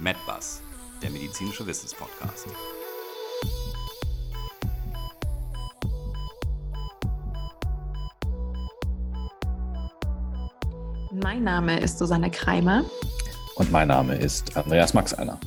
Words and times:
MedBus, 0.00 0.62
der 1.02 1.10
medizinische 1.10 1.66
Wissenspodcast. 1.66 2.46
Mein 11.12 11.44
Name 11.44 11.78
ist 11.80 11.98
Susanne 11.98 12.30
Kreimer. 12.30 12.84
Und 13.56 13.70
mein 13.70 13.88
Name 13.88 14.14
ist 14.14 14.56
Andreas 14.56 14.94
Maxeiner. 14.94 15.38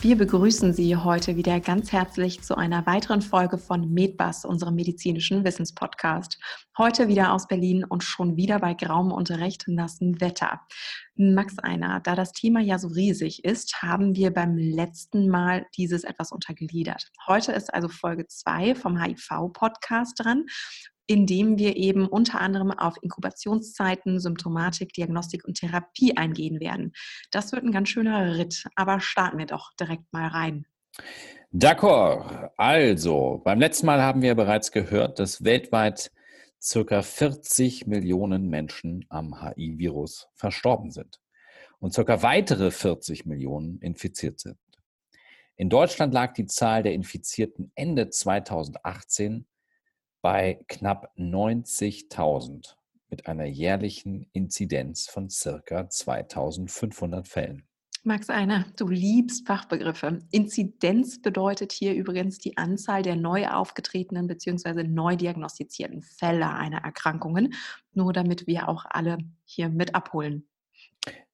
Wir 0.00 0.18
begrüßen 0.18 0.74
Sie 0.74 0.94
heute 0.94 1.36
wieder 1.36 1.58
ganz 1.58 1.90
herzlich 1.90 2.42
zu 2.42 2.54
einer 2.54 2.84
weiteren 2.84 3.22
Folge 3.22 3.56
von 3.56 3.92
MedBus, 3.92 4.44
unserem 4.44 4.74
medizinischen 4.74 5.42
Wissenspodcast. 5.42 6.38
Heute 6.76 7.08
wieder 7.08 7.32
aus 7.32 7.48
Berlin 7.48 7.82
und 7.82 8.04
schon 8.04 8.36
wieder 8.36 8.58
bei 8.58 8.74
grauem 8.74 9.10
und 9.10 9.30
recht 9.30 9.64
nassen 9.68 10.20
Wetter. 10.20 10.60
Max 11.14 11.58
Einer, 11.58 12.00
da 12.00 12.14
das 12.14 12.32
Thema 12.32 12.60
ja 12.60 12.78
so 12.78 12.88
riesig 12.88 13.42
ist, 13.44 13.82
haben 13.82 14.14
wir 14.14 14.32
beim 14.32 14.58
letzten 14.58 15.28
Mal 15.28 15.66
dieses 15.78 16.04
etwas 16.04 16.30
untergliedert. 16.30 17.10
Heute 17.26 17.52
ist 17.52 17.72
also 17.72 17.88
Folge 17.88 18.26
2 18.26 18.74
vom 18.74 19.02
HIV-Podcast 19.02 20.22
dran 20.22 20.44
indem 21.06 21.58
wir 21.58 21.76
eben 21.76 22.06
unter 22.06 22.40
anderem 22.40 22.70
auf 22.70 22.96
Inkubationszeiten, 23.00 24.20
Symptomatik, 24.20 24.92
Diagnostik 24.92 25.44
und 25.44 25.58
Therapie 25.58 26.16
eingehen 26.16 26.60
werden. 26.60 26.92
Das 27.30 27.52
wird 27.52 27.64
ein 27.64 27.72
ganz 27.72 27.88
schöner 27.88 28.36
Ritt, 28.36 28.64
aber 28.74 29.00
starten 29.00 29.38
wir 29.38 29.46
doch 29.46 29.72
direkt 29.78 30.12
mal 30.12 30.28
rein. 30.28 30.66
D'accord. 31.52 32.50
Also, 32.56 33.40
beim 33.44 33.60
letzten 33.60 33.86
Mal 33.86 34.02
haben 34.02 34.22
wir 34.22 34.34
bereits 34.34 34.72
gehört, 34.72 35.18
dass 35.18 35.44
weltweit 35.44 36.10
circa 36.60 37.02
40 37.02 37.86
Millionen 37.86 38.48
Menschen 38.48 39.04
am 39.08 39.40
HIV-Virus 39.40 40.28
verstorben 40.34 40.90
sind 40.90 41.20
und 41.78 41.94
circa 41.94 42.22
weitere 42.22 42.70
40 42.70 43.26
Millionen 43.26 43.78
infiziert 43.80 44.40
sind. 44.40 44.58
In 45.56 45.70
Deutschland 45.70 46.12
lag 46.12 46.34
die 46.34 46.46
Zahl 46.46 46.82
der 46.82 46.92
Infizierten 46.92 47.72
Ende 47.74 48.10
2018 48.10 49.46
bei 50.20 50.60
knapp 50.68 51.12
90.000 51.16 52.74
mit 53.08 53.26
einer 53.26 53.44
jährlichen 53.44 54.28
Inzidenz 54.32 55.08
von 55.08 55.30
circa 55.30 55.88
2500 55.88 57.28
Fällen. 57.28 57.66
Max 58.06 58.30
Einer, 58.30 58.64
du 58.76 58.86
liebst 58.86 59.48
Fachbegriffe. 59.48 60.20
Inzidenz 60.30 61.20
bedeutet 61.20 61.72
hier 61.72 61.92
übrigens 61.92 62.38
die 62.38 62.56
Anzahl 62.56 63.02
der 63.02 63.16
neu 63.16 63.48
aufgetretenen 63.48 64.28
bzw. 64.28 64.84
neu 64.84 65.16
diagnostizierten 65.16 66.02
Fälle 66.02 66.54
einer 66.54 66.84
Erkrankungen, 66.84 67.54
nur 67.94 68.12
damit 68.12 68.46
wir 68.46 68.68
auch 68.68 68.84
alle 68.88 69.18
hier 69.44 69.70
mit 69.70 69.96
abholen. 69.96 70.46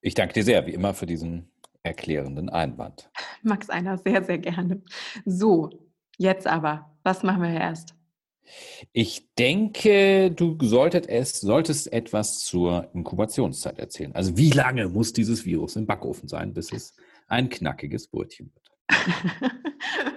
Ich 0.01 0.15
danke 0.15 0.33
dir 0.33 0.45
sehr, 0.45 0.67
wie 0.67 0.73
immer, 0.73 0.95
für 0.95 1.05
diesen 1.05 1.51
erklärenden 1.83 2.49
Einwand. 2.49 3.11
Max 3.43 3.69
Einer, 3.69 3.99
sehr, 3.99 4.25
sehr 4.25 4.39
gerne. 4.39 4.83
So, 5.27 5.69
jetzt 6.17 6.47
aber, 6.47 6.97
was 7.03 7.23
machen 7.23 7.43
wir 7.43 7.51
erst? 7.51 7.95
Ich 8.93 9.29
denke, 9.39 10.31
du 10.31 10.57
solltest, 10.61 11.09
es, 11.09 11.41
solltest 11.41 11.93
etwas 11.93 12.41
zur 12.41 12.91
Inkubationszeit 12.95 13.79
erzählen. 13.79 14.15
Also 14.15 14.37
wie 14.37 14.51
lange 14.51 14.89
muss 14.89 15.13
dieses 15.13 15.45
Virus 15.45 15.77
im 15.77 15.87
Backofen 15.87 16.29
sein, 16.29 16.53
bis 16.53 16.73
es 16.73 16.95
ein 17.29 17.49
knackiges 17.49 18.09
Brötchen 18.09 18.53
wird? 18.55 18.73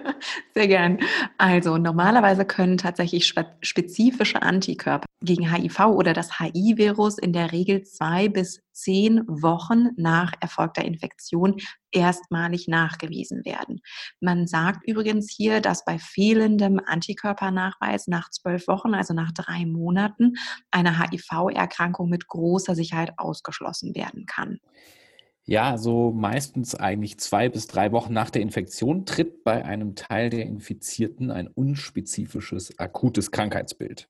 Sehr 0.56 0.68
gern. 0.68 1.00
Also 1.36 1.76
normalerweise 1.76 2.46
können 2.46 2.78
tatsächlich 2.78 3.30
spezifische 3.60 4.40
Antikörper 4.40 5.04
gegen 5.20 5.52
HIV 5.52 5.80
oder 5.88 6.14
das 6.14 6.40
HIV-Virus 6.40 7.18
in 7.18 7.34
der 7.34 7.52
Regel 7.52 7.82
zwei 7.82 8.30
bis 8.30 8.62
zehn 8.72 9.22
Wochen 9.26 9.90
nach 9.98 10.32
erfolgter 10.40 10.82
Infektion 10.82 11.56
erstmalig 11.92 12.68
nachgewiesen 12.68 13.44
werden. 13.44 13.82
Man 14.20 14.46
sagt 14.46 14.88
übrigens 14.88 15.30
hier, 15.30 15.60
dass 15.60 15.84
bei 15.84 15.98
fehlendem 15.98 16.80
Antikörpernachweis 16.86 18.06
nach 18.06 18.30
zwölf 18.30 18.66
Wochen, 18.66 18.94
also 18.94 19.12
nach 19.12 19.32
drei 19.32 19.66
Monaten, 19.66 20.36
eine 20.70 20.98
HIV-Erkrankung 20.98 22.08
mit 22.08 22.28
großer 22.28 22.74
Sicherheit 22.74 23.12
ausgeschlossen 23.18 23.94
werden 23.94 24.24
kann. 24.24 24.60
Ja, 25.48 25.78
so 25.78 26.10
meistens 26.10 26.74
eigentlich 26.74 27.20
zwei 27.20 27.48
bis 27.48 27.68
drei 27.68 27.92
Wochen 27.92 28.12
nach 28.12 28.30
der 28.30 28.42
Infektion 28.42 29.06
tritt 29.06 29.44
bei 29.44 29.64
einem 29.64 29.94
Teil 29.94 30.28
der 30.28 30.44
Infizierten 30.44 31.30
ein 31.30 31.46
unspezifisches 31.46 32.76
akutes 32.80 33.30
Krankheitsbild, 33.30 34.08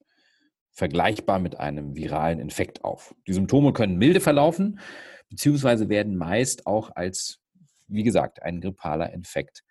vergleichbar 0.72 1.38
mit 1.38 1.60
einem 1.60 1.94
viralen 1.94 2.40
Infekt 2.40 2.84
auf. 2.84 3.14
Die 3.26 3.34
Symptome 3.34 3.74
können 3.74 3.98
milde 3.98 4.20
verlaufen, 4.20 4.80
beziehungsweise 5.28 5.90
werden 5.90 6.16
meist 6.16 6.66
auch 6.66 6.96
als, 6.96 7.42
wie 7.86 8.02
gesagt, 8.02 8.42
ein 8.42 8.62
grippaler 8.62 9.12
Infekt 9.12 9.62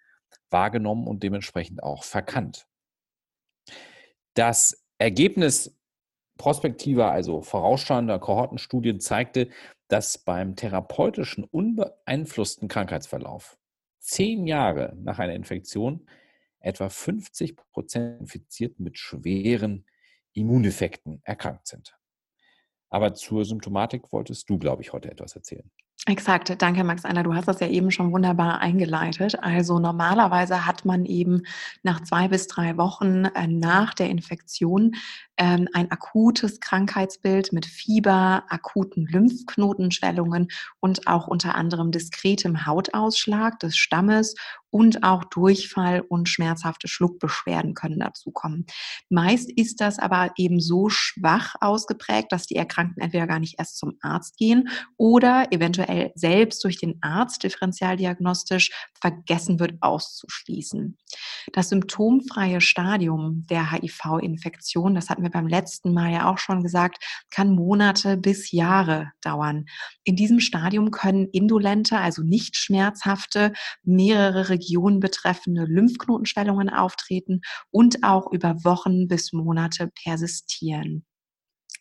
wahrgenommen 0.51 1.07
und 1.07 1.23
dementsprechend 1.23 1.81
auch 1.81 2.03
verkannt. 2.03 2.67
Das 4.35 4.85
Ergebnis 4.99 5.75
prospektiver, 6.37 7.11
also 7.11 7.41
vorausschauender 7.41 8.19
Kohortenstudien 8.19 8.99
zeigte, 8.99 9.49
dass 9.87 10.17
beim 10.17 10.55
therapeutischen 10.55 11.43
unbeeinflussten 11.43 12.67
Krankheitsverlauf 12.67 13.57
zehn 13.99 14.45
Jahre 14.47 14.95
nach 14.97 15.19
einer 15.19 15.33
Infektion 15.33 16.07
etwa 16.59 16.89
50 16.89 17.55
Prozent 17.71 18.21
Infizierten 18.21 18.83
mit 18.83 18.97
schweren 18.97 19.85
Immuneffekten 20.33 21.21
erkrankt 21.23 21.67
sind. 21.67 21.97
Aber 22.89 23.13
zur 23.13 23.45
Symptomatik 23.45 24.11
wolltest 24.11 24.49
du, 24.49 24.57
glaube 24.57 24.81
ich, 24.81 24.93
heute 24.93 25.11
etwas 25.11 25.35
erzählen. 25.35 25.69
Exakt, 26.07 26.61
danke 26.61 26.83
Max 26.83 27.03
Anna. 27.03 27.23
Du 27.23 27.33
hast 27.33 27.47
das 27.47 27.59
ja 27.59 27.67
eben 27.67 27.89
schon 27.89 28.11
wunderbar 28.11 28.61
eingeleitet. 28.61 29.41
Also 29.41 29.79
normalerweise 29.79 30.67
hat 30.67 30.85
man 30.85 31.03
eben 31.03 31.41
nach 31.81 32.03
zwei 32.03 32.27
bis 32.27 32.45
drei 32.45 32.77
Wochen 32.77 33.25
äh, 33.25 33.47
nach 33.47 33.95
der 33.95 34.11
Infektion 34.11 34.93
ähm, 35.37 35.67
ein 35.73 35.89
akutes 35.89 36.59
Krankheitsbild 36.59 37.53
mit 37.53 37.65
Fieber, 37.65 38.43
akuten 38.49 39.07
Lymphknotenschwellungen 39.07 40.49
und 40.79 41.07
auch 41.07 41.27
unter 41.27 41.55
anderem 41.55 41.89
diskretem 41.89 42.67
Hautausschlag 42.67 43.59
des 43.59 43.75
Stammes 43.75 44.35
und 44.75 45.03
auch 45.03 45.23
Durchfall 45.23 46.01
und 46.01 46.27
schmerzhafte 46.27 46.89
Schluckbeschwerden 46.89 47.75
können 47.75 47.97
dazu 47.97 48.31
kommen. 48.31 48.65
Meist 49.07 49.49
ist 49.49 49.79
das 49.79 49.99
aber 49.99 50.33
eben 50.35 50.59
so 50.59 50.89
schwach 50.89 51.55
ausgeprägt, 51.61 52.33
dass 52.33 52.45
die 52.45 52.57
Erkrankten 52.57 53.01
entweder 53.01 53.25
gar 53.25 53.39
nicht 53.39 53.55
erst 53.57 53.77
zum 53.77 53.93
Arzt 54.01 54.35
gehen 54.35 54.67
oder 54.97 55.47
eventuell 55.51 56.11
selbst 56.15 56.61
durch 56.65 56.77
den 56.77 56.97
Arzt 56.99 57.43
differenzialdiagnostisch 57.43 58.71
vergessen 58.99 59.61
wird 59.61 59.75
auszuschließen. 59.79 60.97
Das 61.53 61.69
symptomfreie 61.69 62.59
Stadium 62.59 63.45
der 63.49 63.71
HIV-Infektion, 63.71 64.93
das 64.93 65.09
hatten 65.09 65.23
wir 65.23 65.31
beim 65.31 65.47
letzten 65.47 65.93
Mal 65.93 66.11
ja 66.11 66.29
auch 66.29 66.37
schon 66.37 66.61
gesagt, 66.61 67.01
kann 67.31 67.55
Monate 67.55 68.17
bis 68.17 68.51
Jahre 68.51 69.13
dauern. 69.21 69.67
In 70.03 70.17
diesem 70.17 70.41
Stadium 70.41 70.91
können 70.91 71.29
indolente, 71.31 71.97
also 71.97 72.23
nicht 72.23 72.57
schmerzhafte, 72.57 73.53
mehrere 73.83 74.49
Regionen 74.49 74.64
betreffende 74.99 75.65
Lymphknotenschwellungen 75.65 76.69
auftreten 76.69 77.41
und 77.71 78.03
auch 78.03 78.31
über 78.31 78.63
Wochen 78.63 79.07
bis 79.07 79.33
Monate 79.33 79.91
persistieren. 80.03 81.05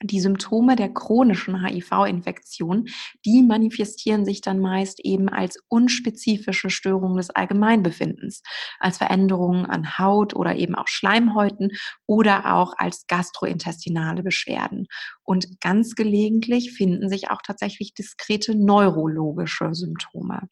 Die 0.03 0.21
Symptome 0.21 0.75
der 0.75 0.93
chronischen 0.93 1.65
HIV-Infektion, 1.65 2.89
die 3.25 3.43
manifestieren 3.43 4.25
sich 4.25 4.41
dann 4.41 4.59
meist 4.59 4.99
eben 5.05 5.29
als 5.29 5.59
unspezifische 5.69 6.69
Störungen 6.69 7.17
des 7.17 7.31
Allgemeinbefindens, 7.31 8.43
als 8.81 8.99
Veränderungen 8.99 9.67
an 9.67 9.97
Haut 9.97 10.35
oder 10.35 10.57
eben 10.57 10.75
auch 10.75 10.89
Schleimhäuten 10.89 11.71
oder 12.07 12.55
auch 12.55 12.75
als 12.77 13.07
gastrointestinale 13.07 14.25
Beschwerden. 14.25 14.89
Und 15.23 15.61
ganz 15.61 15.95
gelegentlich 15.95 16.73
finden 16.73 17.09
sich 17.09 17.31
auch 17.31 17.41
tatsächlich 17.43 17.95
diskrete 17.95 18.57
neurologische 18.57 19.75
Symptome. 19.75 20.49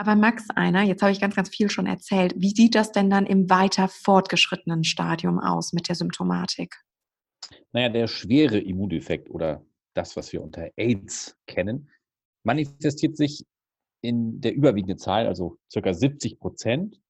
Aber 0.00 0.14
Max, 0.14 0.48
einer, 0.54 0.82
jetzt 0.82 1.02
habe 1.02 1.10
ich 1.10 1.20
ganz, 1.20 1.34
ganz 1.34 1.48
viel 1.48 1.68
schon 1.70 1.86
erzählt. 1.86 2.32
Wie 2.36 2.50
sieht 2.50 2.76
das 2.76 2.92
denn 2.92 3.10
dann 3.10 3.26
im 3.26 3.50
weiter 3.50 3.88
fortgeschrittenen 3.88 4.84
Stadium 4.84 5.40
aus 5.40 5.72
mit 5.72 5.88
der 5.88 5.96
Symptomatik? 5.96 6.76
Naja, 7.72 7.88
der 7.88 8.06
schwere 8.06 8.58
Immundefekt 8.58 9.28
oder 9.28 9.66
das, 9.94 10.16
was 10.16 10.32
wir 10.32 10.40
unter 10.40 10.70
AIDS 10.76 11.36
kennen, 11.48 11.90
manifestiert 12.44 13.16
sich 13.16 13.44
in 14.00 14.40
der 14.40 14.54
überwiegenden 14.54 14.98
Zahl, 14.98 15.26
also 15.26 15.58
circa 15.68 15.92
70 15.92 16.38
Prozent, 16.38 17.02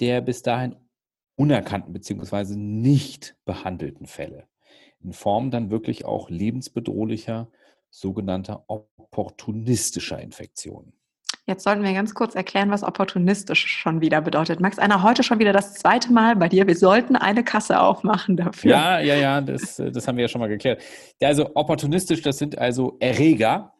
der 0.00 0.22
bis 0.22 0.40
dahin 0.40 0.76
unerkannten 1.36 1.92
bzw. 1.92 2.56
nicht 2.56 3.36
behandelten 3.44 4.06
Fälle. 4.06 4.48
In 5.00 5.12
Form 5.12 5.50
dann 5.50 5.70
wirklich 5.70 6.06
auch 6.06 6.30
lebensbedrohlicher, 6.30 7.52
sogenannter 7.90 8.64
opportunistischer 8.66 10.20
Infektionen. 10.22 10.97
Jetzt 11.48 11.64
sollten 11.64 11.82
wir 11.82 11.94
ganz 11.94 12.14
kurz 12.14 12.34
erklären, 12.34 12.70
was 12.70 12.82
opportunistisch 12.82 13.66
schon 13.66 14.02
wieder 14.02 14.20
bedeutet. 14.20 14.60
Max, 14.60 14.78
einer 14.78 15.02
heute 15.02 15.22
schon 15.22 15.38
wieder 15.38 15.54
das 15.54 15.72
zweite 15.72 16.12
Mal 16.12 16.36
bei 16.36 16.50
dir. 16.50 16.66
Wir 16.66 16.76
sollten 16.76 17.16
eine 17.16 17.42
Kasse 17.42 17.80
aufmachen 17.80 18.36
dafür. 18.36 18.70
Ja, 18.70 19.00
ja, 19.00 19.14
ja, 19.14 19.40
das, 19.40 19.76
das 19.76 20.06
haben 20.06 20.18
wir 20.18 20.22
ja 20.24 20.28
schon 20.28 20.42
mal 20.42 20.48
geklärt. 20.48 20.82
Ja, 21.22 21.28
also 21.28 21.56
opportunistisch, 21.56 22.20
das 22.20 22.36
sind 22.36 22.58
also 22.58 22.98
Erreger, 23.00 23.72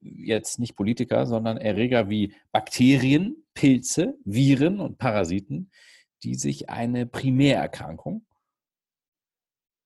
jetzt 0.00 0.58
nicht 0.58 0.76
Politiker, 0.76 1.24
sondern 1.24 1.56
Erreger 1.56 2.10
wie 2.10 2.34
Bakterien, 2.52 3.42
Pilze, 3.54 4.18
Viren 4.26 4.78
und 4.78 4.98
Parasiten, 4.98 5.70
die 6.22 6.34
sich 6.34 6.68
eine 6.68 7.06
Primärerkrankung 7.06 8.26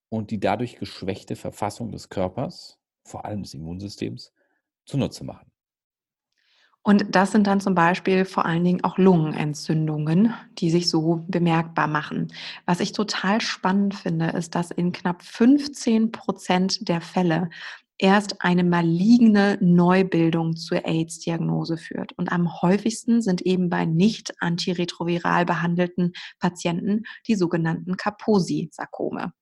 und 0.09 0.33
die 0.33 0.41
dadurch 0.41 0.75
geschwächte 0.75 1.37
Verfassung 1.37 1.93
des 1.93 2.09
Körpers, 2.09 2.81
vor 3.05 3.25
allem 3.25 3.45
des 3.45 3.55
Immunsystems, 3.55 4.33
zunutze 4.87 5.23
machen. 5.23 5.53
Und 6.87 7.17
das 7.17 7.33
sind 7.33 7.49
dann 7.49 7.61
zum 7.61 7.75
Beispiel 7.75 8.25
vor 8.25 8.47
allen 8.47 8.63
Dingen 8.63 8.85
auch 8.85 8.97
Lungenentzündungen, 8.97 10.33
die 10.59 10.71
sich 10.71 10.89
so 10.89 11.25
bemerkbar 11.27 11.89
machen. 11.89 12.29
Was 12.65 12.79
ich 12.79 12.93
total 12.93 13.41
spannend 13.41 13.97
finde, 13.97 14.27
ist, 14.27 14.55
dass 14.55 14.71
in 14.71 14.93
knapp 14.93 15.25
15 15.25 16.13
Prozent 16.13 16.89
der 16.89 17.01
Fälle 17.01 17.51
erst 17.99 18.41
eine 18.41 18.63
maligne 18.63 19.59
Neubildung 19.61 20.55
zur 20.55 20.87
AIDS-Diagnose 20.87 21.77
führt. 21.77 22.13
Und 22.13 22.31
am 22.31 22.63
häufigsten 22.63 23.21
sind 23.21 23.43
eben 23.43 23.69
bei 23.69 23.85
nicht 23.85 24.35
antiretroviral 24.39 25.45
behandelten 25.45 26.13
Patienten 26.39 27.03
die 27.27 27.35
sogenannten 27.35 27.97
Kaposi-Sarkome. 27.97 29.33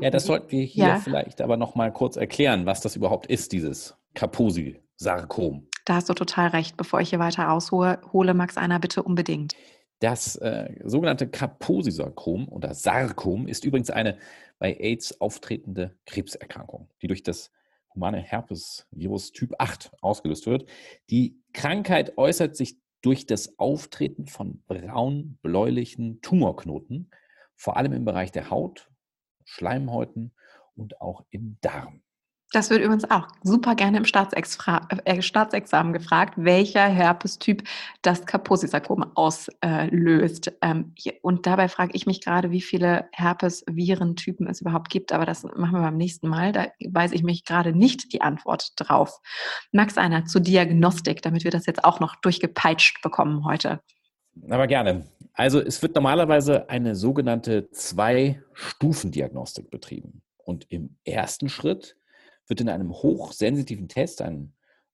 Ja, 0.00 0.10
das 0.10 0.26
sollten 0.26 0.52
wir 0.52 0.62
hier 0.62 0.86
ja. 0.86 1.00
vielleicht 1.00 1.40
aber 1.40 1.56
noch 1.56 1.74
mal 1.74 1.92
kurz 1.92 2.14
erklären, 2.14 2.64
was 2.64 2.80
das 2.80 2.94
überhaupt 2.94 3.26
ist, 3.26 3.50
dieses 3.50 3.96
Kaposi-Sarkom. 4.14 5.66
Da 5.90 5.96
hast 5.96 6.08
du 6.08 6.14
total 6.14 6.50
recht. 6.50 6.76
Bevor 6.76 7.00
ich 7.00 7.10
hier 7.10 7.18
weiter 7.18 7.50
aushole, 7.50 8.32
Max 8.32 8.56
einer 8.56 8.78
bitte 8.78 9.02
unbedingt. 9.02 9.56
Das 9.98 10.36
äh, 10.36 10.72
sogenannte 10.84 11.28
Kaposi-Sarkom 11.28 12.46
oder 12.46 12.74
Sarkom 12.74 13.48
ist 13.48 13.64
übrigens 13.64 13.90
eine 13.90 14.16
bei 14.60 14.76
AIDS 14.78 15.20
auftretende 15.20 15.98
Krebserkrankung, 16.06 16.88
die 17.02 17.08
durch 17.08 17.24
das 17.24 17.50
humane 17.92 18.18
Herpesvirus 18.18 19.32
Typ 19.32 19.54
8 19.58 19.90
ausgelöst 20.00 20.46
wird. 20.46 20.70
Die 21.10 21.42
Krankheit 21.52 22.16
äußert 22.16 22.56
sich 22.56 22.78
durch 23.02 23.26
das 23.26 23.58
Auftreten 23.58 24.28
von 24.28 24.62
braun-bläulichen 24.68 26.20
Tumorknoten, 26.20 27.10
vor 27.56 27.76
allem 27.76 27.94
im 27.94 28.04
Bereich 28.04 28.30
der 28.30 28.48
Haut, 28.48 28.88
Schleimhäuten 29.44 30.30
und 30.76 31.00
auch 31.00 31.24
im 31.30 31.58
Darm. 31.62 32.04
Das 32.52 32.68
wird 32.68 32.80
übrigens 32.80 33.08
auch 33.08 33.28
super 33.44 33.76
gerne 33.76 33.98
im 33.98 34.04
äh, 34.04 35.22
Staatsexamen 35.22 35.92
gefragt, 35.92 36.34
welcher 36.36 36.86
Herpestyp 36.86 37.62
das 38.02 38.26
Kaposi-Sarkom 38.26 39.12
auslöst. 39.14 40.52
Ähm, 40.60 40.92
und 41.22 41.46
dabei 41.46 41.68
frage 41.68 41.92
ich 41.94 42.06
mich 42.06 42.20
gerade, 42.20 42.50
wie 42.50 42.60
viele 42.60 43.08
Herpes-Virentypen 43.12 44.48
es 44.48 44.62
überhaupt 44.62 44.90
gibt. 44.90 45.12
Aber 45.12 45.26
das 45.26 45.44
machen 45.44 45.74
wir 45.74 45.82
beim 45.82 45.96
nächsten 45.96 46.28
Mal. 46.28 46.50
Da 46.50 46.66
weiß 46.84 47.12
ich 47.12 47.22
mich 47.22 47.44
gerade 47.44 47.72
nicht 47.72 48.12
die 48.12 48.20
Antwort 48.20 48.72
drauf. 48.76 49.20
Max 49.70 49.96
einer 49.96 50.24
zur 50.24 50.40
Diagnostik, 50.40 51.22
damit 51.22 51.44
wir 51.44 51.52
das 51.52 51.66
jetzt 51.66 51.84
auch 51.84 52.00
noch 52.00 52.16
durchgepeitscht 52.16 53.00
bekommen 53.00 53.44
heute. 53.44 53.80
Aber 54.48 54.66
gerne. 54.66 55.06
Also 55.34 55.60
es 55.60 55.80
wird 55.82 55.94
normalerweise 55.94 56.68
eine 56.68 56.96
sogenannte 56.96 57.70
Zwei-Stufen-Diagnostik 57.70 59.70
betrieben. 59.70 60.22
Und 60.38 60.66
im 60.68 60.96
ersten 61.04 61.48
Schritt 61.48 61.96
wird 62.50 62.60
in 62.60 62.68
einem 62.68 62.92
hochsensitiven 62.92 63.88
Test, 63.88 64.20
einem 64.20 64.52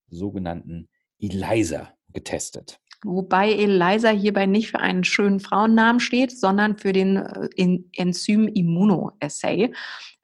sogenannten 0.08 0.88
ELISA, 1.19 1.93
getestet. 2.12 2.79
Wobei 3.05 3.53
ELISA 3.53 4.11
hierbei 4.11 4.47
nicht 4.47 4.70
für 4.70 4.81
einen 4.81 5.05
schönen 5.05 5.41
Frauennamen 5.41 6.00
steht, 6.00 6.32
sondern 6.32 6.79
für 6.79 6.93
den 6.93 7.17
äh, 7.17 7.79
Enzym 7.97 8.49
Immunoassay. 8.49 9.73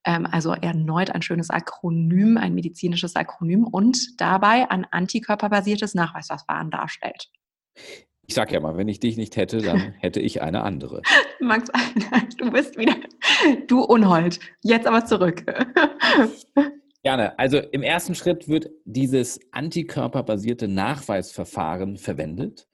Ähm, 0.05 0.27
also 0.31 0.53
erneut 0.53 1.11
ein 1.11 1.23
schönes 1.23 1.51
Akronym, 1.51 2.39
ein 2.39 2.55
medizinisches 2.55 3.15
Akronym 3.15 3.65
und 3.65 4.21
dabei 4.21 4.71
ein 4.71 4.87
antikörperbasiertes 4.91 5.95
Nachweisverfahren 5.95 6.71
darstellt. 6.71 7.31
Ich 8.27 8.35
sag 8.35 8.53
ja 8.53 8.61
mal, 8.61 8.77
wenn 8.77 8.89
ich 8.89 9.01
dich 9.01 9.17
nicht 9.17 9.37
hätte, 9.37 9.59
dann 9.59 9.93
hätte 9.99 10.21
ich 10.21 10.43
eine 10.43 10.63
andere. 10.63 11.03
Max, 11.41 11.71
du 12.39 12.51
bist 12.51 12.79
wieder, 12.79 12.97
du 13.67 13.83
Unhold. 13.83 14.41
Jetzt 14.63 14.87
aber 14.87 15.05
zurück. 15.05 15.45
Gerne. 17.03 17.37
Also 17.39 17.59
im 17.59 17.83
ersten 17.83 18.15
Schritt 18.15 18.47
wird 18.49 18.71
dieses 18.85 19.41
antikörperbasierte 19.53 20.69
Nachweisverfahren 20.69 21.97
verwendet 21.97 22.69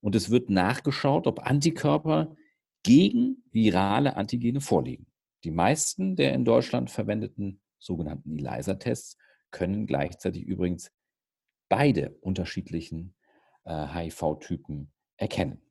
und 0.00 0.14
es 0.14 0.30
wird 0.30 0.50
nachgeschaut, 0.50 1.26
ob 1.26 1.46
Antikörper 1.46 2.36
gegen 2.82 3.42
virale 3.50 4.16
Antigene 4.16 4.60
vorliegen. 4.60 5.06
Die 5.44 5.50
meisten 5.50 6.16
der 6.16 6.34
in 6.34 6.44
Deutschland 6.44 6.90
verwendeten 6.90 7.62
sogenannten 7.78 8.38
ELISA-Tests 8.38 9.16
können 9.50 9.86
gleichzeitig 9.86 10.44
übrigens 10.44 10.92
beide 11.70 12.16
unterschiedlichen 12.20 13.14
äh, 13.64 13.86
HIV-Typen 13.86 14.92
erkennen. 15.16 15.62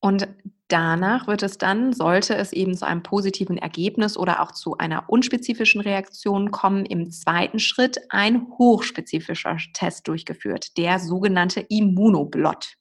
Und 0.00 0.28
danach 0.68 1.26
wird 1.26 1.42
es 1.42 1.58
dann, 1.58 1.92
sollte 1.92 2.34
es 2.36 2.52
eben 2.52 2.76
zu 2.76 2.86
einem 2.86 3.02
positiven 3.02 3.56
Ergebnis 3.56 4.16
oder 4.16 4.42
auch 4.42 4.52
zu 4.52 4.76
einer 4.76 5.08
unspezifischen 5.08 5.80
Reaktion 5.80 6.50
kommen, 6.50 6.84
im 6.86 7.10
zweiten 7.10 7.58
Schritt 7.58 7.98
ein 8.10 8.46
hochspezifischer 8.58 9.56
Test 9.72 10.06
durchgeführt, 10.08 10.76
der 10.76 10.98
sogenannte 10.98 11.60
Immunoblot. 11.60 12.74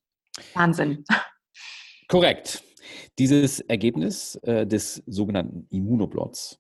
Wahnsinn. 0.54 1.06
Korrekt. 2.08 2.64
Dieses 3.18 3.62
Ergebnis 3.62 4.36
äh, 4.44 4.68
des 4.68 5.02
sogenannten 5.08 5.68
Immunoblots 5.70 6.60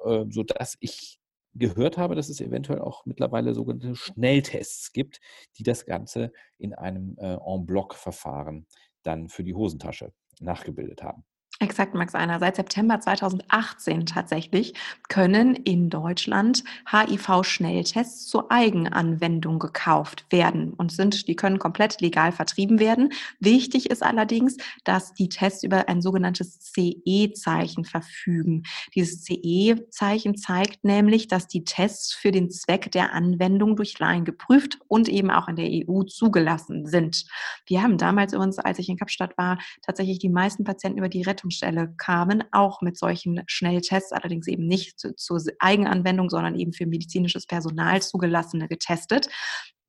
äh, 0.05 0.25
sodass 0.29 0.76
ich 0.81 1.19
gehört 1.55 1.99
habe, 1.99 2.14
dass 2.14 2.29
es 2.29 2.41
eventuell 2.41 2.81
auch 2.81 3.05
mittlerweile 3.06 3.55
sogenannte 3.55 3.97
Schnelltests 3.97 4.92
gibt, 4.92 5.21
die 5.59 5.62
das 5.62 5.85
Ganze 5.87 6.33
in 6.59 6.75
einem 6.75 7.16
äh, 7.19 7.35
En-Bloc-Verfahren 7.35 8.66
dann 9.02 9.28
für 9.28 9.45
die 9.45 9.54
Hosentasche 9.54 10.12
nachgebildet 10.40 11.02
haben. 11.02 11.25
Exakt, 11.62 11.93
Max 11.95 12.14
Einer. 12.14 12.38
Seit 12.38 12.57
September 12.57 13.00
2018 13.00 14.07
tatsächlich 14.07 14.73
können 15.11 15.55
in 15.55 15.90
Deutschland 15.90 16.64
HIV-Schnelltests 16.90 18.29
zur 18.29 18.50
Eigenanwendung 18.50 19.59
gekauft 19.59 20.25
werden 20.31 20.73
und 20.73 20.90
sind, 20.90 21.29
die 21.29 21.37
können 21.37 21.59
komplett 21.59 22.00
legal 22.00 22.33
vertrieben 22.33 22.79
werden. 22.79 23.12
Wichtig 23.40 23.90
ist 23.90 24.02
allerdings, 24.02 24.57
dass 24.85 25.12
die 25.12 25.29
Tests 25.29 25.62
über 25.62 25.87
ein 25.87 26.00
sogenanntes 26.00 26.61
CE-Zeichen 26.61 27.85
verfügen. 27.85 28.62
Dieses 28.95 29.23
CE-Zeichen 29.25 30.38
zeigt 30.38 30.83
nämlich, 30.83 31.29
dass 31.29 31.47
die 31.47 31.64
Tests 31.64 32.14
für 32.14 32.31
den 32.31 32.49
Zweck 32.49 32.90
der 32.93 33.12
Anwendung 33.12 33.76
durch 33.76 33.99
Laien 33.99 34.25
geprüft 34.25 34.79
und 34.88 35.11
eben 35.11 35.31
auch 35.31 35.47
in 35.47 35.57
der 35.57 35.69
EU 35.69 36.05
zugelassen 36.05 36.87
sind. 36.87 37.26
Wir 37.67 37.83
haben 37.83 37.99
damals 37.99 38.33
übrigens, 38.33 38.59
als 38.59 38.79
ich 38.79 38.88
in 38.88 38.97
Kapstadt 38.97 39.37
war, 39.37 39.59
tatsächlich 39.83 40.21
die 40.21 40.31
meisten 40.31 40.64
Patienten 40.64 40.97
über 40.97 41.11
die 41.11 41.21
Rettung 41.21 41.50
Beratungsstelle 41.50 41.95
kamen, 41.97 42.45
auch 42.52 42.80
mit 42.80 42.97
solchen 42.99 43.42
Schnelltests, 43.47 44.12
allerdings 44.12 44.47
eben 44.47 44.66
nicht 44.66 44.99
zu, 44.99 45.14
zur 45.14 45.40
Eigenanwendung, 45.59 46.30
sondern 46.30 46.54
eben 46.54 46.73
für 46.73 46.87
medizinisches 46.87 47.47
Personal 47.47 48.00
zugelassene 48.02 48.69
getestet. 48.69 49.28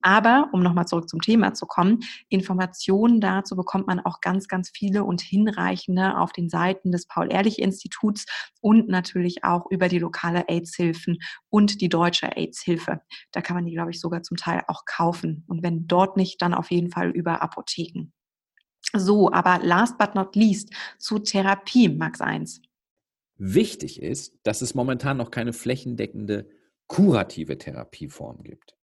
Aber 0.04 0.50
um 0.52 0.64
nochmal 0.64 0.88
zurück 0.88 1.08
zum 1.08 1.22
Thema 1.22 1.54
zu 1.54 1.68
kommen, 1.68 2.00
Informationen 2.28 3.22
dazu 3.22 3.56
bekommt 3.56 3.86
man 3.86 4.00
auch 4.00 4.20
ganz, 4.20 4.48
ganz 4.48 4.72
viele 4.74 5.04
und 5.04 5.22
hinreichende 5.22 6.18
auf 6.18 6.32
den 6.32 6.50
Seiten 6.50 6.92
des 6.92 7.06
Paul-Ehrlich-Instituts 7.06 8.26
und 8.62 8.90
natürlich 8.90 9.44
auch 9.44 9.70
über 9.70 9.90
die 9.90 10.00
lokale 10.00 10.50
AIDS-Hilfen 10.50 11.20
und 11.50 11.82
die 11.82 11.90
deutsche 11.90 12.36
AIDS-Hilfe. 12.36 13.02
Da 13.32 13.42
kann 13.42 13.56
man 13.56 13.66
die, 13.66 13.74
glaube 13.74 13.92
ich, 13.92 14.00
sogar 14.00 14.24
zum 14.24 14.38
Teil 14.38 14.64
auch 14.68 14.86
kaufen. 14.88 15.46
Und 15.48 15.62
wenn 15.62 15.86
dort 15.86 16.18
nicht, 16.18 16.42
dann 16.42 16.56
auf 16.56 16.72
jeden 16.72 16.90
Fall 16.90 17.12
über 17.12 17.44
Apotheken. 17.44 18.12
So, 18.94 19.32
aber 19.32 19.60
last 19.64 19.98
but 19.98 20.16
not 20.16 20.36
least 20.36 20.74
zu 20.98 21.20
Therapie, 21.20 21.90
Max 21.90 22.22
1. 22.22 22.62
Wichtig 23.38 24.02
ist, 24.02 24.38
dass 24.44 24.62
es 24.62 24.76
momentan 24.76 25.18
noch 25.18 25.32
keine 25.32 25.54
flächendeckende 25.54 26.50
kurative 26.88 27.58
Therapieform 27.58 28.44
gibt. 28.44 28.76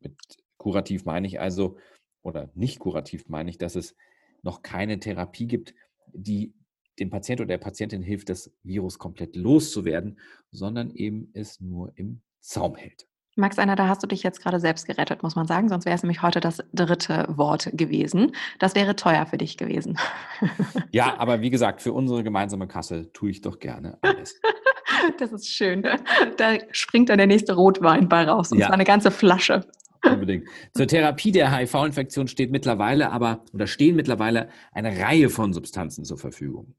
Mit 0.00 0.16
kurativ 0.56 1.04
meine 1.04 1.26
ich 1.26 1.40
also, 1.40 1.76
oder 2.22 2.50
nicht 2.54 2.78
kurativ 2.78 3.28
meine 3.28 3.50
ich, 3.50 3.58
dass 3.58 3.76
es 3.76 3.94
noch 4.42 4.62
keine 4.62 5.00
Therapie 5.00 5.46
gibt, 5.46 5.74
die 6.12 6.54
dem 6.98 7.10
Patient 7.10 7.40
oder 7.40 7.48
der 7.48 7.58
Patientin 7.58 8.02
hilft, 8.02 8.28
das 8.28 8.52
Virus 8.62 8.98
komplett 8.98 9.36
loszuwerden, 9.36 10.18
sondern 10.50 10.90
eben 10.90 11.30
es 11.34 11.60
nur 11.60 11.92
im 11.96 12.22
Zaum 12.40 12.76
hält. 12.76 13.06
Max 13.38 13.58
Einer, 13.58 13.76
da 13.76 13.88
hast 13.88 14.02
du 14.02 14.06
dich 14.06 14.22
jetzt 14.22 14.42
gerade 14.42 14.60
selbst 14.60 14.86
gerettet, 14.86 15.22
muss 15.22 15.36
man 15.36 15.46
sagen. 15.46 15.68
Sonst 15.68 15.84
wäre 15.86 15.94
es 15.94 16.02
nämlich 16.02 16.22
heute 16.22 16.40
das 16.40 16.58
dritte 16.74 17.26
Wort 17.28 17.70
gewesen. 17.72 18.32
Das 18.58 18.74
wäre 18.74 18.96
teuer 18.96 19.26
für 19.26 19.38
dich 19.38 19.56
gewesen. 19.56 19.98
Ja, 20.90 21.18
aber 21.18 21.40
wie 21.42 21.50
gesagt, 21.50 21.82
für 21.82 21.92
unsere 21.92 22.22
gemeinsame 22.24 22.66
Kasse 22.66 23.12
tue 23.12 23.30
ich 23.30 23.40
doch 23.40 23.58
gerne 23.58 23.98
alles. 24.02 24.40
Das 25.18 25.32
ist 25.32 25.48
schön. 25.48 25.82
Ne? 25.82 25.96
Da 26.38 26.54
springt 26.72 27.08
dann 27.08 27.18
der 27.18 27.26
nächste 27.28 27.54
Rotwein 27.54 28.08
bei 28.08 28.24
raus. 28.24 28.50
Und 28.50 28.58
Ja. 28.58 28.66
zwar 28.66 28.74
eine 28.74 28.84
ganze 28.84 29.10
Flasche. 29.12 29.64
Unbedingt. 30.04 30.48
Zur 30.74 30.86
Therapie 30.88 31.30
der 31.30 31.54
HIV-Infektion 31.56 32.26
steht 32.26 32.50
mittlerweile 32.50 33.12
aber 33.12 33.44
oder 33.52 33.66
stehen 33.68 33.94
mittlerweile 33.94 34.48
eine 34.72 34.98
Reihe 34.98 35.28
von 35.28 35.52
Substanzen 35.52 36.04
zur 36.04 36.18
Verfügung. 36.18 36.74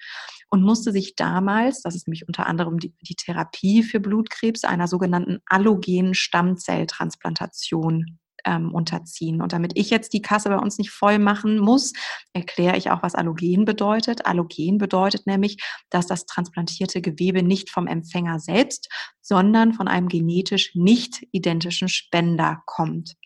und 0.50 0.62
musste 0.62 0.90
sich 0.90 1.14
damals, 1.14 1.82
das 1.82 1.94
ist 1.94 2.08
nämlich 2.08 2.26
unter 2.26 2.46
anderem 2.46 2.78
die, 2.78 2.94
die 3.00 3.14
Therapie 3.14 3.84
für 3.84 4.00
Blutkrebs, 4.00 4.64
einer 4.64 4.88
sogenannten 4.88 5.38
allogenen 5.46 6.14
Stammzelltransplantation 6.14 8.18
ähm, 8.46 8.72
unterziehen. 8.72 9.42
Und 9.42 9.52
damit 9.52 9.72
ich 9.74 9.90
jetzt 9.90 10.12
die 10.12 10.22
Kasse 10.22 10.48
bei 10.48 10.58
uns 10.58 10.78
nicht 10.78 10.90
voll 10.90 11.18
machen 11.18 11.58
muss, 11.58 11.92
erkläre 12.32 12.76
ich 12.76 12.90
auch, 12.90 13.02
was 13.02 13.14
Allogen 13.14 13.64
bedeutet. 13.64 14.24
Allogen 14.24 14.78
bedeutet 14.78 15.26
nämlich, 15.26 15.58
dass 15.90 16.06
das 16.06 16.26
transplantierte 16.26 17.02
Gewebe 17.02 17.42
nicht 17.42 17.70
vom 17.70 17.86
Empfänger 17.86 18.38
selbst, 18.38 18.88
sondern 19.20 19.74
von 19.74 19.88
einem 19.88 20.08
genetisch 20.08 20.74
nicht 20.74 21.26
identischen 21.32 21.88
Spender 21.88 22.62
kommt. 22.66 23.16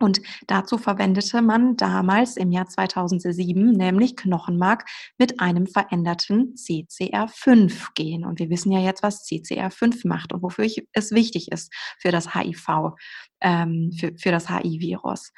Und 0.00 0.20
dazu 0.46 0.78
verwendete 0.78 1.42
man 1.42 1.76
damals 1.76 2.36
im 2.36 2.50
Jahr 2.50 2.66
2007 2.66 3.72
nämlich 3.72 4.16
Knochenmark 4.16 4.86
mit 5.18 5.40
einem 5.40 5.66
veränderten 5.66 6.54
CCR5-Gen. 6.54 8.24
Und 8.24 8.38
wir 8.38 8.48
wissen 8.48 8.72
ja 8.72 8.80
jetzt, 8.80 9.02
was 9.02 9.26
CCR5 9.26 10.08
macht 10.08 10.32
und 10.32 10.42
wofür 10.42 10.66
es 10.92 11.12
wichtig 11.12 11.52
ist 11.52 11.72
für 11.98 12.10
das 12.10 12.34
HIV, 12.34 12.94
ähm, 13.42 13.92
für, 13.92 14.12
für 14.16 14.30
das 14.30 14.48
HIV-Virus. 14.48 15.32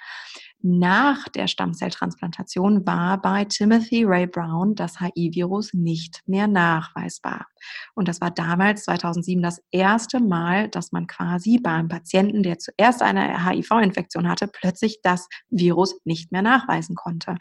Nach 0.65 1.29
der 1.29 1.49
Stammzelltransplantation 1.49 2.87
war 2.87 3.21
bei 3.21 3.45
Timothy 3.45 4.05
Ray 4.05 4.29
Brown 4.29 4.77
das 4.77 5.01
HIV-Virus 5.01 5.75
nicht 5.75 6.23
mehr 6.27 6.47
nachweisbar. 6.47 7.47
Und 7.95 8.07
das 8.07 8.21
war 8.21 8.31
damals 8.31 8.85
2007 8.85 9.43
das 9.43 9.61
erste 9.73 10.21
Mal, 10.21 10.69
dass 10.69 10.93
man 10.93 11.09
quasi 11.09 11.59
bei 11.59 11.73
einem 11.73 11.89
Patienten, 11.89 12.45
der 12.45 12.61
zuerst 12.61 13.03
eine 13.03 13.45
HIV-Infektion 13.45 14.29
hatte, 14.29 14.47
plötzlich 14.47 15.01
das 15.03 15.29
Virus 15.51 15.99
nicht 16.05 16.31
mehr 16.31 16.43
nachweisen 16.43 16.95
konnte. 16.95 17.35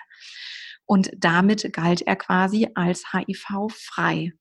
Und 0.87 1.11
damit 1.15 1.71
galt 1.73 2.01
er 2.01 2.15
quasi 2.15 2.69
als 2.73 3.13
HIV-frei. 3.13 4.33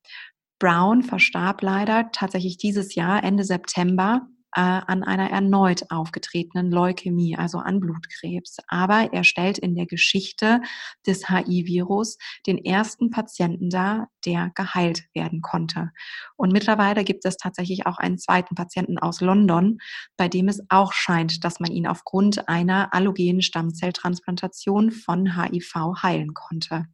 Brown 0.59 1.03
verstarb 1.03 1.61
leider 1.61 2.11
tatsächlich 2.13 2.57
dieses 2.57 2.95
Jahr, 2.95 3.23
Ende 3.23 3.45
September, 3.45 4.27
äh, 4.55 4.61
an 4.61 5.03
einer 5.03 5.31
erneut 5.31 5.91
aufgetretenen 5.91 6.71
Leukämie, 6.71 7.37
also 7.37 7.59
an 7.59 7.81
Blutkrebs. 7.81 8.59
Aber 8.69 9.13
er 9.13 9.25
stellt 9.25 9.59
in 9.59 9.75
der 9.75 9.87
Geschichte 9.87 10.61
des 11.07 11.29
HIV-Virus 11.29 12.19
den 12.47 12.59
ersten 12.65 13.11
Patienten 13.11 13.71
dar, 13.71 14.09
der 14.25 14.51
geheilt 14.55 15.05
werden 15.15 15.41
konnte. 15.41 15.91
Und 16.37 16.53
mittlerweile 16.53 17.05
gibt 17.05 17.25
es 17.25 17.37
tatsächlich 17.37 17.87
auch 17.87 17.99
einen 17.99 18.19
zweiten 18.19 18.55
Patienten 18.55 18.99
aus 18.99 19.21
London, 19.21 19.79
bei 20.17 20.29
dem 20.29 20.49
es 20.49 20.61
auch 20.69 20.93
scheint, 20.93 21.45
dass 21.45 21.61
man 21.61 21.71
ihn 21.71 21.87
aufgrund 21.87 22.49
einer 22.49 22.93
allogenen 22.93 23.43
Stammzelltransplantation 23.43 24.91
von 24.91 25.37
HIV 25.37 26.03
heilen 26.03 26.35
konnte. 26.35 26.87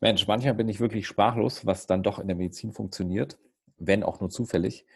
Mensch, 0.00 0.26
manchmal 0.28 0.54
bin 0.54 0.68
ich 0.68 0.80
wirklich 0.80 1.06
sprachlos, 1.06 1.66
was 1.66 1.86
dann 1.86 2.02
doch 2.02 2.18
in 2.18 2.28
der 2.28 2.36
Medizin 2.36 2.72
funktioniert, 2.72 3.38
wenn 3.78 4.04
auch 4.04 4.20
nur 4.20 4.30
zufällig. 4.30 4.86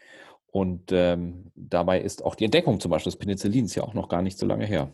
Und 0.53 0.91
ähm, 0.91 1.51
dabei 1.55 1.99
ist 1.99 2.23
auch 2.23 2.35
die 2.35 2.45
Entdeckung 2.45 2.79
zum 2.79 2.91
Beispiel 2.91 3.11
des 3.11 3.17
Penicillins 3.17 3.73
ja 3.73 3.81
auch 3.81 3.95
noch 3.95 4.07
gar 4.07 4.21
nicht 4.21 4.37
so 4.37 4.45
lange 4.45 4.67
her. 4.67 4.91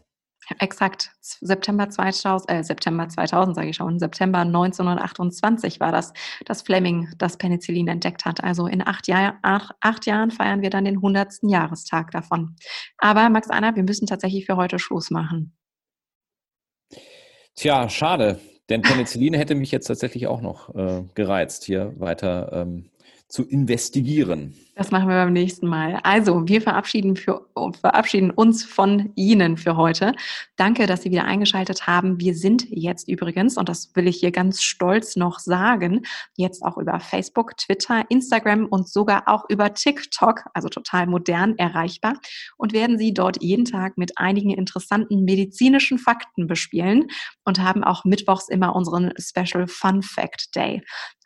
Exakt. 0.59 1.11
September 1.19 1.89
2000, 1.89 2.49
äh, 2.49 2.63
September 2.63 3.09
2000 3.09 3.57
sage 3.57 3.69
ich 3.69 3.75
schon, 3.75 3.99
September 3.99 4.39
1928 4.39 5.81
war 5.81 5.91
das, 5.91 6.13
dass 6.45 6.61
Fleming 6.61 7.09
das 7.17 7.35
Penicillin 7.35 7.89
entdeckt 7.89 8.23
hat. 8.23 8.41
Also 8.41 8.67
in 8.67 8.87
acht, 8.87 9.09
Jahr, 9.09 9.37
acht, 9.41 9.75
acht 9.81 10.05
Jahren 10.05 10.31
feiern 10.31 10.61
wir 10.61 10.69
dann 10.69 10.85
den 10.85 10.95
100. 10.95 11.39
Jahrestag 11.41 12.11
davon. 12.11 12.55
Aber 12.97 13.29
Max 13.29 13.49
Anna, 13.49 13.75
wir 13.75 13.83
müssen 13.83 14.07
tatsächlich 14.07 14.45
für 14.45 14.55
heute 14.55 14.79
Schluss 14.79 15.11
machen. 15.11 15.57
Tja, 17.55 17.89
schade, 17.89 18.39
denn 18.69 18.81
Penicillin 18.81 19.33
hätte 19.33 19.55
mich 19.55 19.71
jetzt 19.71 19.87
tatsächlich 19.87 20.27
auch 20.27 20.39
noch 20.39 20.73
äh, 20.73 21.03
gereizt, 21.15 21.65
hier 21.65 21.99
weiter 21.99 22.49
ähm, 22.53 22.89
zu 23.27 23.45
investigieren. 23.45 24.55
Das 24.79 24.91
machen 24.91 25.09
wir 25.09 25.15
beim 25.15 25.33
nächsten 25.33 25.67
Mal. 25.67 25.99
Also, 26.03 26.47
wir 26.47 26.61
verabschieden, 26.61 27.17
für, 27.17 27.45
verabschieden 27.81 28.31
uns 28.31 28.63
von 28.63 29.11
Ihnen 29.15 29.57
für 29.57 29.75
heute. 29.75 30.13
Danke, 30.55 30.87
dass 30.87 31.01
Sie 31.01 31.11
wieder 31.11 31.25
eingeschaltet 31.25 31.85
haben. 31.85 32.17
Wir 32.21 32.33
sind 32.33 32.65
jetzt 32.69 33.09
übrigens, 33.09 33.57
und 33.57 33.67
das 33.67 33.93
will 33.95 34.07
ich 34.07 34.21
hier 34.21 34.31
ganz 34.31 34.63
stolz 34.63 35.17
noch 35.17 35.39
sagen, 35.39 36.03
jetzt 36.37 36.63
auch 36.63 36.77
über 36.77 37.01
Facebook, 37.01 37.57
Twitter, 37.57 38.05
Instagram 38.07 38.67
und 38.67 38.87
sogar 38.87 39.23
auch 39.27 39.43
über 39.49 39.73
TikTok, 39.73 40.45
also 40.53 40.69
total 40.69 41.07
modern 41.07 41.57
erreichbar 41.57 42.13
und 42.55 42.71
werden 42.71 42.97
Sie 42.97 43.13
dort 43.13 43.43
jeden 43.43 43.65
Tag 43.65 43.97
mit 43.97 44.17
einigen 44.17 44.51
interessanten 44.51 45.25
medizinischen 45.25 45.99
Fakten 45.99 46.47
bespielen 46.47 47.07
und 47.43 47.59
haben 47.59 47.83
auch 47.83 48.05
mittwochs 48.05 48.47
immer 48.47 48.73
unseren 48.77 49.11
Special 49.19 49.67
Fun 49.67 50.03
Fact 50.03 50.55
Day. 50.55 50.81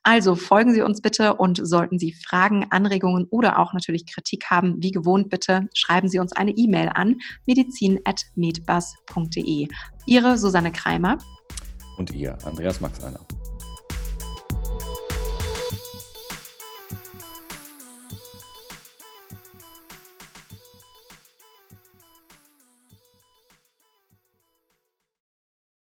Also 0.05 0.36
folgen 0.36 0.74
Sie 0.74 0.81
uns 0.81 1.01
bitte 1.01 1.36
und 1.36 1.65
sollten 1.65 1.98
Sie 1.98 2.12
Fragen, 2.12 2.67
Anregungen 2.69 3.25
oder 3.29 3.42
auch 3.51 3.73
natürlich 3.73 4.05
Kritik 4.05 4.45
haben, 4.50 4.81
wie 4.81 4.91
gewohnt 4.91 5.29
bitte 5.29 5.67
schreiben 5.73 6.07
Sie 6.07 6.19
uns 6.19 6.31
eine 6.33 6.51
E-Mail 6.51 6.89
an 6.93 7.17
medizin.medbus.de. 7.45 9.67
Ihre 10.05 10.38
Susanne 10.38 10.71
Kreimer 10.71 11.17
Und 11.97 12.12
ihr, 12.12 12.38
Andreas 12.45 12.79
Max 12.81 13.03
Einer. 13.03 13.19